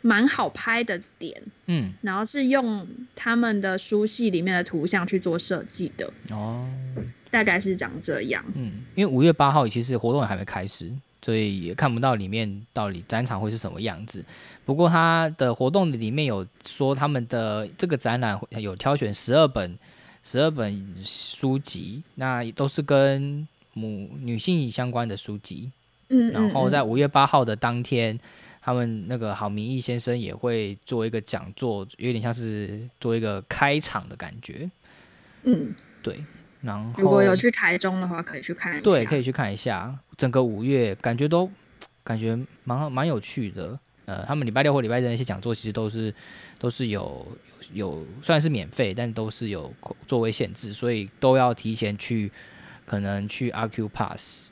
[0.00, 6.66] 蛮好拍的点，嗯，然后是用他们的书系里面的图像去做设计的，哦，
[7.30, 10.90] 大概是长这样，嗯，因为五月八号其实活动还没开始，
[11.24, 14.24] 所以也看不到里面到底展场会是什么样子。
[14.64, 19.76] 不过他的活动里面有说他们的这个展览有挑选十二本。
[20.26, 25.70] 十二本书籍，那都是跟母女性相关的书籍。
[26.08, 28.18] 嗯，然后在五月八号的当天，
[28.62, 34.70] 他们那个郝明义先生也会做一个讲座，有点像是做一个开场的感觉。
[35.42, 36.24] 嗯，对。
[36.64, 38.82] 然后如果有去台中的话，可以去看一下。
[38.82, 39.94] 对，可以去看一下。
[40.16, 41.50] 整个五月感觉都
[42.02, 43.78] 感觉蛮蛮有趣的。
[44.06, 46.14] 呃，他们礼拜六或礼拜日那些讲座，其实都是
[46.58, 47.26] 都是有。
[47.72, 49.72] 有虽然是免费，但都是有
[50.06, 52.30] 座位限制，所以都要提前去，
[52.84, 54.50] 可能去 RQ Pass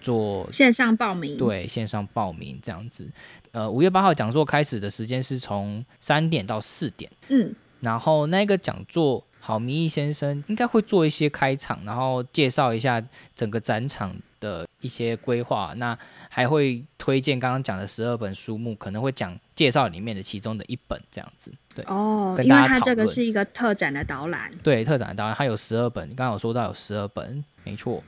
[0.00, 1.36] 做线上报名。
[1.36, 3.06] 对，线上报名这样子。
[3.52, 7.10] 呃，五月八号讲座开始的时间是从三点到四点。
[7.28, 9.22] 嗯，然后那个讲座。
[9.42, 13.02] 好，明义先生应该会做一些开场，然后介绍一下
[13.34, 15.72] 整个展场的一些规划。
[15.78, 15.98] 那
[16.28, 21.50] 还会推荐刚刚讲的十二本书目，可能会讲介绍里面的其中的一本这样子。
[21.74, 24.50] 对哦，因为它这个是一个特展的导览。
[24.62, 26.06] 对，特展的导览，它有十二本。
[26.10, 28.04] 刚刚有说到有十二本，没错。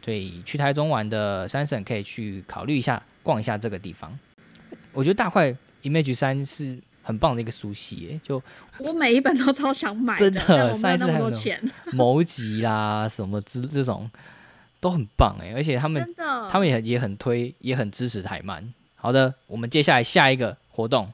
[0.00, 4.18] 对，去台中玩的三省可以去考虑一下，逛一下这个地方。
[4.92, 6.78] 我觉得大块 Image 三是。
[7.02, 8.42] 很棒的一个书系，就
[8.78, 11.30] 我每一本都超想买，真的， 上一次还有
[11.92, 14.08] 谋集啦什么之这种
[14.80, 16.14] 都很棒哎，而且他们
[16.48, 18.72] 他们也也很推，也很支持台漫。
[18.94, 21.12] 好的，我们接下来下一个活动，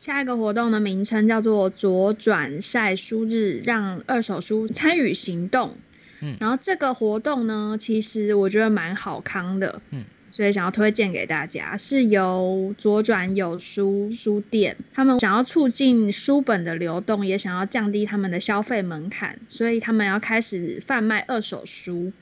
[0.00, 5.76] 下一个活动的名称叫做“左转晒书日”，让二手书参与行动。
[6.20, 9.80] 嗯，然后这个活动呢，其实我觉得蛮好康的。
[9.90, 10.04] 嗯。
[10.30, 22.12] 所以想要推荐给大家，是由左转有书书店，他们想要促进书本的流动，也想要降低他们的消费门槛，所以他们要开始贩卖二手书。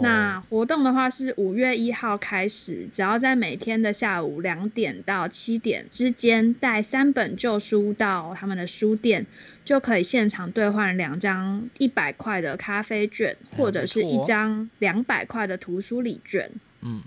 [0.00, 9.26] 那活动的话是五月一号开始，只要在每天的下午两点到七点之间带三本旧书到他们的书店，
[9.66, 16.50] 就可以现场兑换两张一百块的咖啡券，或者是一张两百块的图书礼券。
[16.80, 17.02] 嗯。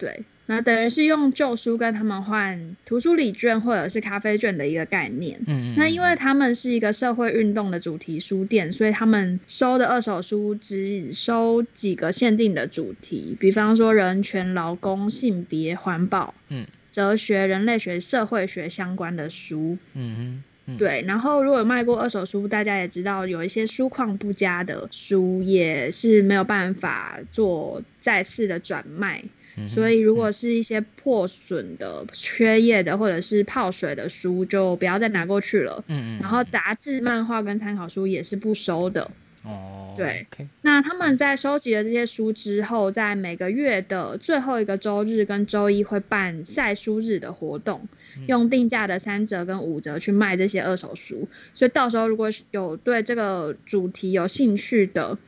[0.00, 5.38] 对，那等于是用旧书跟他们换图书礼券或者是咖啡券的一个概念。
[5.46, 5.74] 嗯嗯。
[5.76, 19.76] 那因为他们是一个社会运动的主题书店，所以他们收的二手书只收几个限定的主题，比方说人权、劳工、性别、环保、嗯，哲学、人类学、社会学相关的书。
[19.92, 20.42] 嗯哼。
[20.78, 29.24] 对，然后如果卖过二手书，大家也知道有一些书况不佳的书也是没有办法做再次的转卖。
[29.68, 35.84] 所以，如果是一些破损的、缺页的，或者是泡水的书，就不要再拿过去了。
[35.88, 36.20] 嗯嗯。
[36.20, 39.10] 然后，杂志、漫画跟参考书也是不收的。
[39.44, 39.94] 哦。
[39.96, 40.26] 对。
[40.62, 47.88] 那他们在收集了这些书之后，在每个月的最后一个周日跟周一会办晒书日的活动，
[48.26, 51.28] 用定价的三折跟五折去卖这些二手书。
[51.54, 55.18] 所以到时候如果有对这个主题有兴趣的。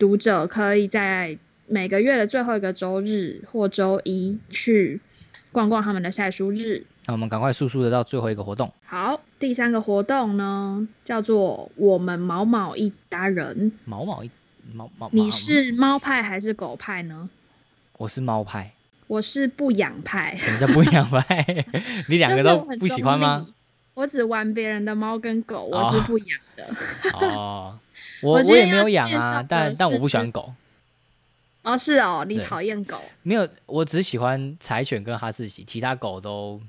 [0.00, 1.38] 读者可以在
[1.68, 5.00] 每个月的最后一个周日或周一去
[5.52, 6.84] 逛逛他们的晒书日。
[7.06, 8.72] 那我们赶快速速的到最后一个活动。
[8.84, 13.72] 好，第三个活动呢，叫做我们毛毛一家人。
[13.84, 14.30] 毛毛一
[14.74, 17.28] 毛毛，你是猫派还是狗派呢？
[17.96, 18.72] 我是猫派。
[19.06, 20.36] 我是不养派。
[20.36, 21.64] 什么叫不养派？
[22.08, 23.46] 你两个都不喜欢吗？
[23.94, 26.68] 我只玩别人的猫跟狗，我是不养的。
[27.14, 27.78] 哦，
[28.22, 30.52] 我我也没有养啊，但但我不喜欢狗。
[31.62, 32.98] 哦，是哦，你讨厌狗？
[33.22, 36.60] 没有，我只喜欢柴犬跟哈士奇，其他狗都，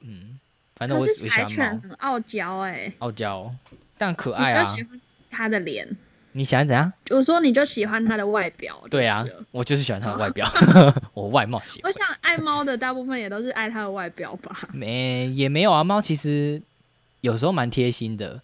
[0.00, 0.38] 嗯，
[0.76, 3.52] 反正我我喜欢柴犬很傲娇哎，傲娇，
[3.98, 4.74] 但可爱啊。
[5.34, 5.88] 它的脸，
[6.32, 6.92] 你喜欢怎样？
[7.10, 8.82] 我说你就喜欢它的外表。
[8.90, 10.46] 对啊，我就是喜欢它的外表，
[11.14, 11.90] 我外貌喜欢。
[11.90, 14.68] 我想爱猫的大部分也都是爱它的外表吧？
[14.72, 16.60] 没，也没有啊，猫其实
[17.22, 18.40] 有时候蛮贴心的。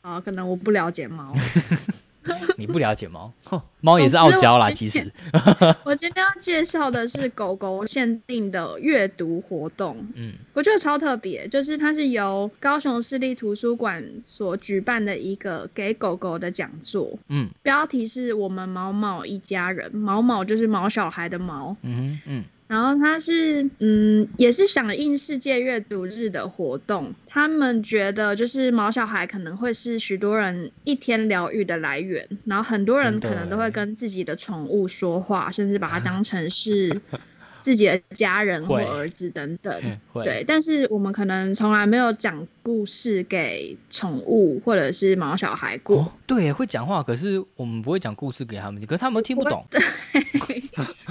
[0.00, 1.34] 啊，可能我不了解猫。
[2.56, 3.32] 你不了解猫，
[3.80, 4.70] 猫也是傲娇啦。
[4.70, 5.10] 其实，
[5.84, 9.96] 我今天要介绍的是狗狗限定的阅读活动。
[10.14, 17.18] 嗯，我觉得超特别，就是它是由高雄市立图书馆所举办的一个给狗狗的讲座。
[17.28, 21.76] 嗯，标题是我们毛毛一家人，毛毛就是毛小孩的毛。
[21.82, 22.44] 嗯嗯。
[22.68, 27.12] 然后他是，嗯，也是响应世界阅读日的活动。
[27.26, 32.28] 他们觉得，就是毛小孩可能会是许多人一天疗愈的来源。
[32.44, 37.00] 然后很多人可能都会跟自己的宠物说话， 甚至把它当成是。
[37.60, 39.82] 自己的家人或儿子等等，
[40.24, 46.10] 对，但是我们可能从来没有讲故事给宠物或者是毛小孩过。
[46.26, 49.82] 对，会讲话，可是我们不会讲故事给他们，可是他们听不懂， 对，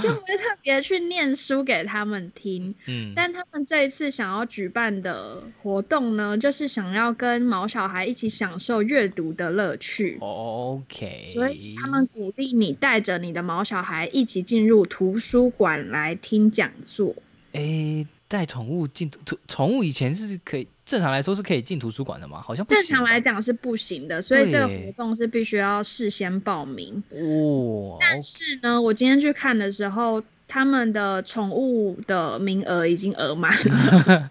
[0.08, 2.74] 就不会特别去念书给他们听。
[2.88, 10.18] 嗯，但他们这一次想要举办的活动呢，就是想要跟毛小孩一起享受阅读的乐趣。
[10.20, 16.48] OK，所以他们鼓励你带着你的毛小孩一起进入图书馆来听。
[16.48, 17.14] 讲座，
[17.52, 22.42] 哎，带宠物进图，宠物以前是可以，正常来说是可以进图书馆的吗？
[22.42, 27.02] 好像正常来讲是不行的，所以这个活动是必须要事先报名。
[27.12, 34.30] 哦，但是呢，我今天去看的时候，他们的宠物的名额已经额满了。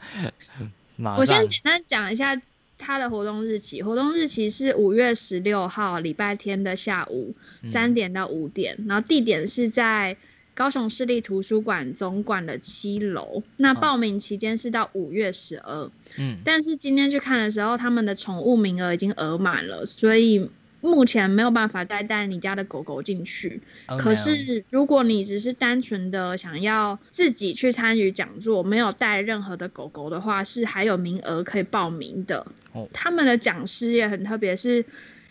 [1.16, 2.40] 我先简单讲一下
[2.76, 7.34] 它的活动日期，活动日期是五月十六号礼拜天的下午
[7.72, 10.16] 三点到五点，然后地点是在。
[10.57, 15.90] 高雄市立图书馆总馆的七楼，那报名期间是到五月十二。
[16.16, 20.48] 嗯，但是今天去看的时候，他们的宠物名额已经额满了，所以
[20.80, 23.61] 目前没有办法再带你家的狗狗进去。
[23.98, 32.46] 可是如果你只是单纯的想要自己去参与讲座，没有带任何的狗狗的话，是还有名额可以报名的。
[32.72, 34.86] 哦，他们的讲师也很特别，是。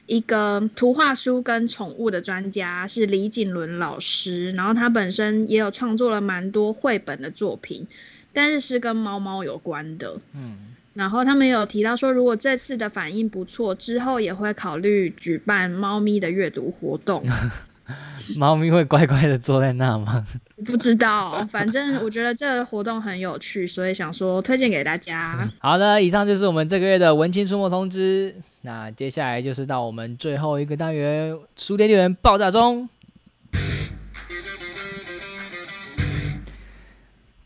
[0.07, 7.87] 一个图画书跟宠物的专家是李景伦老师，然后他本身也有创作了蛮多绘本的作品，
[8.33, 10.19] 但是是跟猫猫有关的。
[10.33, 10.57] 嗯，
[10.93, 17.23] 然后他们有提到说，如果这次的反应不错，之后也会考虑举办猫咪的阅读活动。
[18.37, 20.25] 猫咪会乖乖的坐在那吗？
[20.65, 25.47] 不知道， 反正我觉得这个活动很有趣，所以想说推荐给大家。
[25.59, 28.35] 好的，以上就是我们这个月的文青书墨通知。
[28.61, 32.89] 那接下来就是到我们最后一个单元——书店店员爆炸中。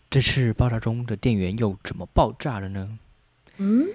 [0.10, 2.98] 这次爆炸中的店员又怎么爆炸了呢？
[3.58, 3.88] 嗯，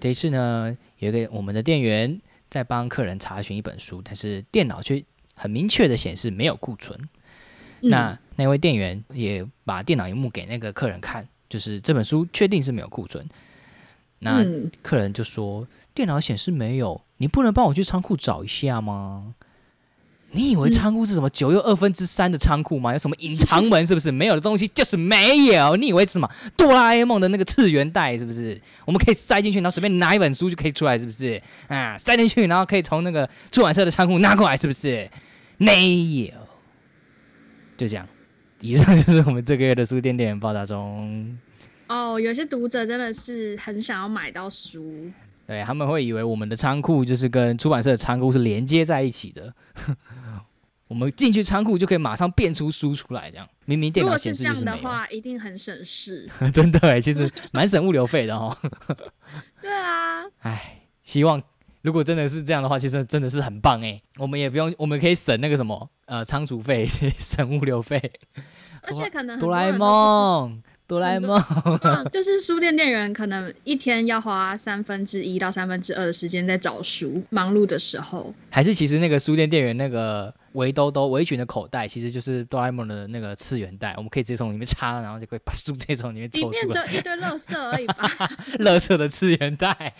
[0.00, 2.18] 这次呢，有一个我们的店员
[2.48, 5.04] 在帮客人查询一本书，但是电脑却。
[5.34, 6.98] 很明确的显示没有库存，
[7.80, 13.28] 那那位店员也把电脑荧幕给那个客人看，就是这本书确定是没有库存。
[14.20, 14.44] 那
[14.82, 19.34] 客人就说：“电脑显示没有，你不能帮我去仓库找一下吗？”
[20.36, 22.92] 你以为仓库是什么九又二分之三的仓库吗？
[22.92, 23.86] 有什么隐藏门？
[23.86, 25.76] 是不是没有的东西就是没有？
[25.76, 28.18] 你以为是什么哆啦 A 梦的那个次元袋？
[28.18, 30.98] 是不是我们可以塞进去，然后随便拿一本书就可以出来？
[30.98, 31.96] 是不是啊？
[31.96, 34.56] 塞进去，然后可以从那个出版社的仓库拿过来？
[34.56, 35.08] 是不是？
[35.56, 36.34] 没有，
[37.76, 38.06] 就这样。
[38.60, 41.38] 以上就是我们这个月的书店店员报道中。
[41.88, 45.10] 哦，有些读者真的是很想要买到书。
[45.46, 49.54] 对他们会以为我们的仓库就是跟出版社的仓库是连接在一起的。
[50.88, 54.76] 我们进去仓库就可以马上变出书出来，这样明明电脑显示就是没有。
[54.76, 56.26] 的话，一定很省事。
[56.52, 58.56] 真的哎，其实蛮省物流费的哦。
[59.60, 60.24] 对啊。
[60.38, 61.42] 哎，希望
[61.84, 64.00] 如果真的是这样的话，其实真的是很棒哎。
[64.16, 66.86] 我们也不用，我们可以省那个什么呃仓储费，
[67.20, 68.00] 省物流费。
[68.80, 70.62] 而且可能哆啦 A 梦。
[70.86, 71.42] 哆啦 A 梦，
[72.12, 78.34] 就是书店店员可能一天要花三分之一到三分之二的时间在找书，忙碌的时候。
[78.50, 86.84] 还是其实那个书店店员那个围兜兜围裙的口袋，其实就是哆啦 A 梦的那个次元袋，我们可以直接从里面插，然后就可以把书直接从里面抽出来。
[86.84, 87.94] 里面就一堆垃圾而已吧。
[88.60, 89.94] 垃圾的次元袋。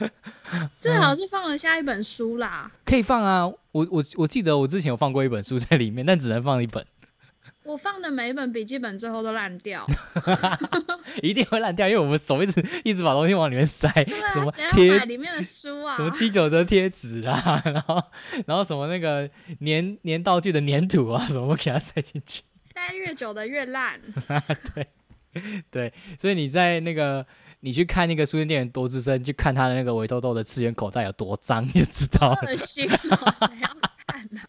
[0.80, 2.70] 最好是放得下一本书啦。
[2.84, 3.56] 可以放啊，我
[3.90, 6.84] 我我记得我之前有放过一本书在里面，但只能放一本。
[7.64, 9.86] 我放的每一本笔记本最后都烂掉，
[11.22, 13.88] 一定会烂掉，因为我们手一直一直把东西往里面塞，
[14.32, 18.02] 什么贴里面的书啊，什么七九折贴纸啊， 然后
[18.46, 19.30] 然后什么那个
[19.64, 22.42] 粘粘道具的粘土啊，什么给它塞进去，
[22.74, 24.00] 待越久的越烂。
[24.74, 24.88] 对
[25.70, 27.24] 对，所以你在那个
[27.64, 32.36] 你去看那个书店店员多资深，去看他的那个围兜兜的次元口袋有多脏， 你就知道。
[32.42, 33.68] 恶心，谁要
[34.06, 34.40] 看呢？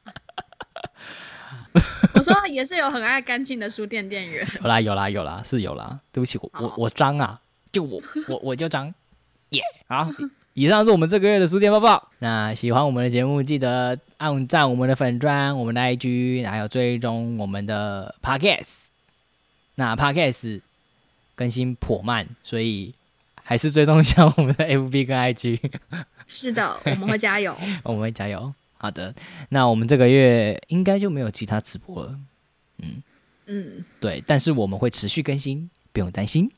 [2.15, 4.47] 我说也是有很爱干净的书店店员。
[4.61, 7.39] 有啦有啦有啦是有啦，对不起我我我脏啊，
[7.71, 8.91] 就我我我就脏，
[9.49, 9.61] 耶！
[9.87, 10.09] 好，
[10.55, 12.09] 以上是我们这个月的书店报报。
[12.17, 18.85] 那喜欢我们的节目，记得按赞我们的粉砖、我们的 IG，还有追踪我们的 Podcast。
[19.75, 20.61] 那 Podcast
[21.35, 22.93] 更新颇慢，所以
[23.43, 25.59] 还是追踪一下我们的 FB 跟 IG。
[26.25, 28.53] 是的，我们会加油， 我们会加油。
[28.77, 29.13] 好的，
[29.49, 32.17] 那我们这个月应该就没有其他直播了。
[32.79, 33.03] 嗯
[33.45, 36.51] 嗯，对，但是我们会持续更新，不用担心。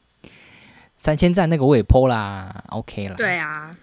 [0.98, 3.16] 三千赞那个我也剖啦，OK 了。
[3.16, 3.76] 对啊，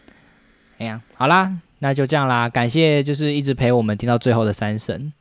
[0.79, 2.49] 哎呀，好啦，那就这样啦。
[2.49, 5.13] 感谢就是一直陪我们听到最后的三神，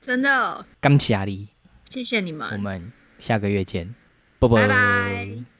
[0.00, 1.48] 真的，感谢阿里，
[1.90, 3.94] 谢谢你们，我们下个月见，
[4.40, 5.53] 拜拜。